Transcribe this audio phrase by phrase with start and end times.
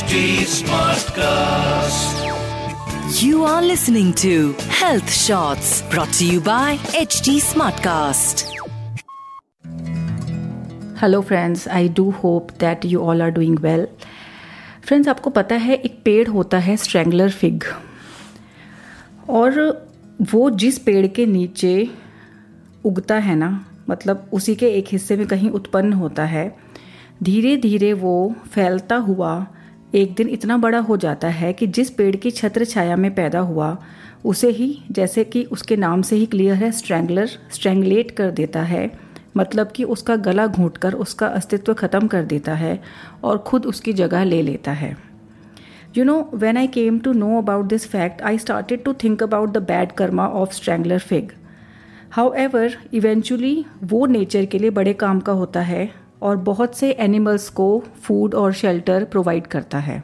[0.00, 0.18] HD
[0.50, 2.20] Smartcast.
[3.22, 6.68] You are listening to Health Shots brought to you by
[7.00, 8.44] HT Smartcast.
[11.02, 13.86] Hello friends I do hope that you all are doing well
[14.86, 17.64] friends आपको पता है एक पेड़ होता है स्ट्रेंगलर fig
[19.42, 19.60] और
[20.32, 21.76] वो जिस पेड़ के नीचे
[22.86, 23.52] उगता है ना
[23.90, 26.50] मतलब उसी के एक हिस्से में कहीं उत्पन्न होता है
[27.22, 28.18] धीरे धीरे वो
[28.52, 29.38] फैलता हुआ
[29.94, 33.38] एक दिन इतना बड़ा हो जाता है कि जिस पेड़ की छत्र छाया में पैदा
[33.38, 33.78] हुआ,
[34.24, 38.90] उसे ही, जैसे कि उसके नाम से ही क्लियर है स्ट्रैंगलर स्ट्रैंगलेट कर देता है।
[39.36, 42.82] मतलब कि उसका गला घूट उसका अस्तित्व ख़त्म कर देता है
[43.24, 44.96] और खुद उसकी जगह ले लेता है।
[45.96, 49.52] You know when I came to know about this fact I started to think about
[49.52, 51.32] the bad karma of strangler fig
[52.32, 57.48] however eventually वो नेचर के लिए बड़े काम का होता है। और बहुत से एनिमल्स
[57.48, 60.02] को फ़ूड और शेल्टर प्रोवाइड करता है।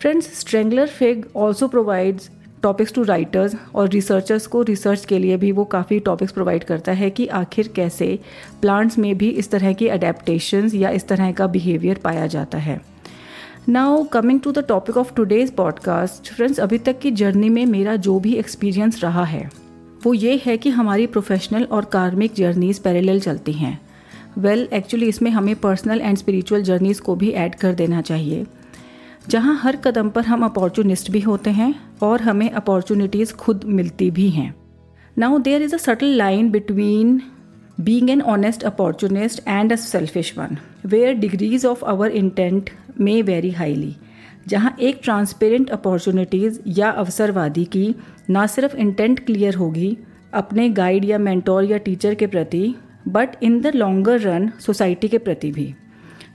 [0.00, 2.30] Friends strangler fig also provides
[2.62, 6.92] topics to writers और रिसर्चर्स को रिसर्च के लिए भी वो काफ़ी टॉपिक्स प्रोवाइड करता
[6.92, 8.18] है कि आखिर कैसे
[8.60, 12.80] प्लांट्स में भी इस तरह की अडेप्टैशंस या इस तरह का बिहेवियर पाया जाता है।
[13.68, 17.96] Now coming to the topic of today's podcast friends अभी तक की जर्नी में मेरा
[17.96, 19.50] जो भी एक्सपीरियंस रहा है,
[20.04, 23.87] वो ये है कि हमारी प्रोफेशनल और कार्मिक जर्नीज पैरेलल चलती हैं।
[24.38, 28.46] वेल एक्चुअली इसमें हमें पर्सनल एंड स्पिरिचुअल जर्नीज़ को भी ऐड कर देना चाहिए।
[29.28, 34.28] जहाँ हर कदम पर हम अपॉर्चुनिस्ट भी होते हैं और हमें अपॉर्चुनिटीज़ खुद मिलती भी
[34.30, 34.54] हैं।
[35.18, 37.20] Now there is a subtle line between
[37.80, 43.50] being an honest opportunist and a selfish one where degrees of our intent may vary
[43.50, 43.94] highly
[44.48, 47.94] जहाँ एक ट्रांसपेरेंट अपॉर्चुनिटीज़ या अवसरवादी की
[48.30, 49.96] ना सिर्फ़ इंटेंट क्लियर होगी,
[50.32, 52.74] अपने गाइड या मेंटोर या टीचर के प्रति
[53.08, 55.74] but in the longer run society के प्रति भी।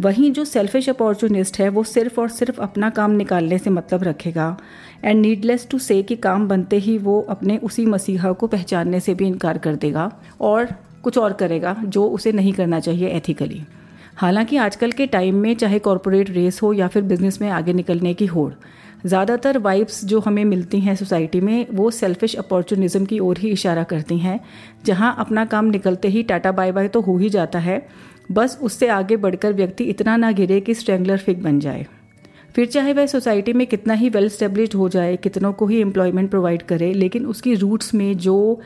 [0.00, 4.56] वहीं जो सेल्फिश अपॉर्चुनिस्ट है, वो सिर्फ़ और सिर्फ़ अपना काम निकालने से मतलब रखेगा।
[5.04, 9.14] एंड नीडलेस टू से कि काम बनते ही वो अपने उसी मसीहा को पहचानने से
[9.14, 10.68] भी इनकार कर देगा और
[11.02, 13.62] कुछ और करेगा जो उसे नहीं करना चाहिए एथिकली
[14.16, 18.14] हालाँकि आजकल के टाइम में चाहे कॉरपोरेट रेस हो या फिर बिज़नेस में आगे निकलने
[18.14, 18.52] की होड़
[19.06, 23.82] ज़्यादातर वाइब्स जो हमें मिलती हैं सोसाइटी में, वो सेल्फिश अपॉर्चुनिज्म की ओर ही इशारा
[23.84, 24.38] करती हैं।
[24.86, 27.86] जहाँ अपना काम निकलते ही टाटा बाय बाय तो हो ही जाता है,
[28.32, 31.86] बस उससे आगे बढ़कर व्यक्ति इतना ना गिरे कि स्ट्रेंगलर फिक बन जाए।
[32.54, 36.30] फिर चाहे वह सोसाइटी में कितना ही वेल स्टेब्लिश हो जाए, कितनों को ही एम्प्लॉयमेंट
[36.30, 38.60] प्रोवाइड करे, लेकिन उसकी रूट्स में जो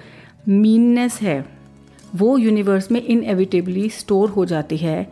[0.49, 1.45] मीननेस है,
[2.15, 5.11] वो यूनिवर्स में इनएविटेबली स्टोर हो जाती है।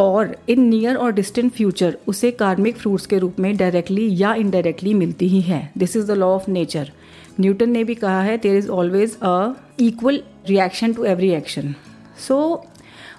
[0.00, 4.94] और इन नियर और डिस्टेंट फ्यूचर उसे कार्मिक फ्रूट्स के रूप में डायरेक्टली या इनडायरेक्टली
[4.94, 6.92] मिलती ही है। This is the law of nature
[7.40, 11.74] Newton ने भी कहा है there is always a equal reaction to every action
[12.28, 12.38] so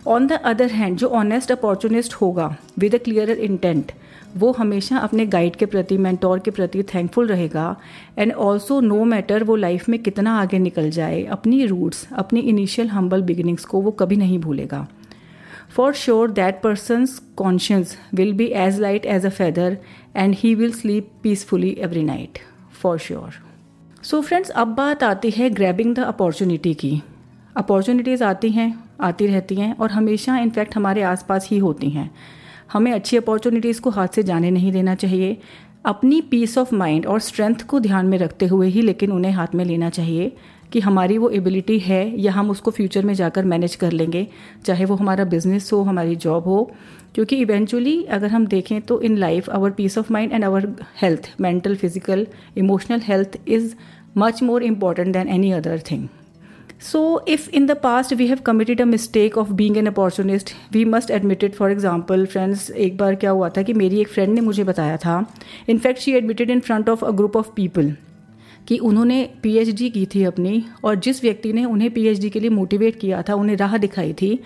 [0.08, 3.92] on the other hand जो ऑनेस्ट अपॉर्चुनिस्ट होगा विद अ क्लियर इंटेंट
[4.38, 7.76] वो हमेशा अपने गाइड के प्रति मैंटोर के प्रति थैंकफुल रहेगा।
[8.18, 12.88] एंड ऑल्सो नो मैटर वो लाइफ में कितना आगे निकल जाए, अपनी रूट्स अपनी इनिशियल
[12.88, 14.88] हम्बल बिगिनिंग्स को वो कभी नहीं भूलेगा।
[15.72, 19.80] For sure, that person's conscience will be as light as a feather
[20.14, 22.42] and he will sleep peacefully every night.
[22.74, 23.32] For sure.
[24.04, 26.92] So friends अब बात आती है ग्रैबिंग द अपॉर्चुनिटी की
[27.58, 28.68] अपॉर्चुनिटीज़ आती हैं
[29.02, 32.10] आती रहती हैं और हमेशा इनफैक्ट हमारे आसपास ही होती हैं
[32.72, 35.38] हमें अच्छी अपॉर्चुनिटीज़ को हाथ से जाने नहीं देना चाहिए
[35.86, 39.56] अपनी पीस ऑफ़ माइंड और स्ट्रेंथ को ध्यान में रखते हुए ही लेकिन उन्हें हाथ
[39.56, 40.32] में लेना चाहिए
[40.72, 44.28] कि हमारी वो एबिलिटी है या हम उसको फ्यूचर में जाकर मैनेज कर लेंगे,
[44.66, 46.72] चाहे वो हमारा बिज़नेस हो, हमारी जॉब हो।
[47.16, 50.68] क्योंकि इवेंचुअली अगर हम देखें तो in life our peace of mind and our
[51.02, 52.26] health mental physical
[52.58, 53.74] emotional health is
[54.18, 56.08] much more important than any other thing
[56.82, 60.86] so if in the past we have committed a mistake of being an opportunist we
[60.86, 64.42] must admitted for example friends एक बार क्या हुआ था कि मेरी एक friend ने
[64.42, 65.26] मुझे बताया था।
[65.70, 67.94] In fact she admitted in front of a group of people
[68.68, 73.00] कि उन्होंने पीएचडी की थी अपनी और जिस व्यक्ति ने उन्हें पीएचडी के लिए मोटिवेट
[73.00, 74.40] किया था, उन्हें राह दिखाई थी।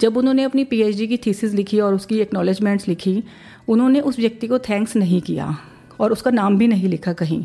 [0.00, 3.22] जब उन्होंने अपनी पीएचडी की थीसिस लिखी और उसकी एक्नॉलेजमेंट्स लिखी,
[3.68, 5.56] उन्होंने उस व्यक्ति को थैंक्स नहीं किया
[6.00, 7.44] और उसका नाम भी नहीं लिखा कहीं।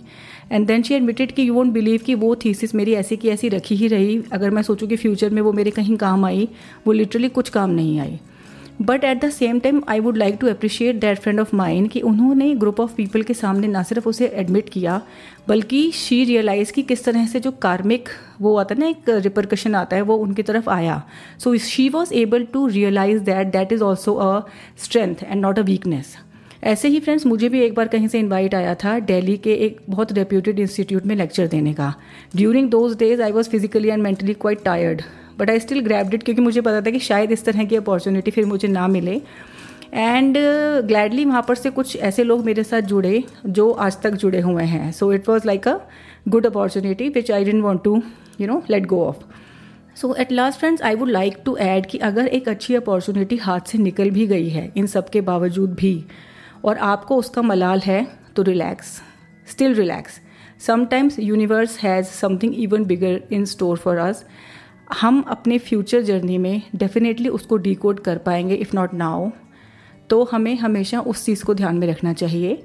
[0.51, 3.49] एंड देन शी एडमिटेड कि यू वोंट बिलीव कि वो थीसिस मेरी ऐसी की ऐसी
[3.49, 6.47] रखी ही रही। अगर मैं सोचूँ कि फ्यूचर में वो मेरे कहीं काम आई,
[6.87, 8.19] वो लिटरली कुछ काम नहीं आई।
[8.79, 12.01] But at the same time I would like to appreciate that friend of mine कि
[12.01, 15.01] उन्होंने ग्रुप ऑफ़ पीपल के सामने ना सिर्फ़ उसे एडमिट किया,
[15.47, 18.09] बल्कि शी रियलाइज़ कि किस तरह से जो कार्मिक
[18.41, 21.01] वो आता है ना, एक रिपरकशन आता है, वो उनकी तरफ़ आया।
[21.39, 24.41] So she was able to realise that that is also a
[24.83, 26.15] strength and not a weakness
[26.63, 29.79] ऐसे ही फ्रेंड्स मुझे भी एक बार कहीं से इनवाइट आया था दिल्ली के एक
[29.89, 31.93] बहुत रेप्यूटेड इंस्टीट्यूट में लेक्चर देने का।
[32.35, 35.01] During those days I was physically and mentally quite tired
[35.39, 38.31] but I still grabbed it क्योंकि मुझे पता था कि शायद इस तरह की अपॉर्चुनिटी
[38.31, 39.21] फिर मुझे ना मिले।
[39.93, 40.37] एंड
[40.87, 44.63] ग्लैडली वहाँ पर से कुछ ऐसे लोग मेरे साथ जुड़े जो आज तक जुड़े हुए
[44.65, 45.77] हैं। So it was like a
[46.27, 48.01] good opportunity which I didn't want to
[48.41, 49.23] you know let go of
[49.95, 53.59] so at last friends I would like to add कि अगर एक अच्छी अपॉर्चुनिटी हाथ
[53.67, 56.05] से निकल भी गई है, इन सब के बावजूद भी,
[56.65, 58.05] और आपको उसका मलाल है
[58.35, 58.95] तो relax
[59.47, 60.19] still relax
[60.59, 64.23] sometimes universe has something even bigger in store for us
[64.93, 69.29] हम अपने फ्यूचर जर्नी में डेफिनेटली उसको डिकोड कर पाएँगे इफ़ नॉट नाउ
[70.09, 72.63] तो हमें हमेशा उस चीज़ को ध्यान में रखना चाहिए।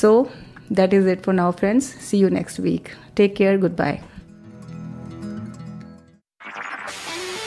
[0.00, 0.30] So
[0.72, 4.00] that is it for now friends see you next week take care good bye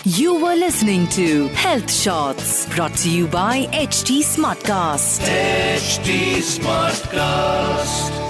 [0.07, 5.25] You were listening to Health Shots brought to you by HT Smartcast.
[5.77, 6.19] HT
[6.51, 8.24] Smartcast.